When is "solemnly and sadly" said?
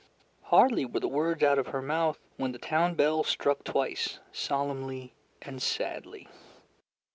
4.31-6.27